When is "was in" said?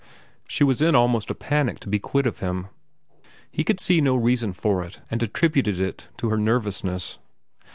0.63-0.95